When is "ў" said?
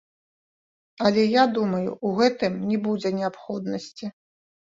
1.91-2.09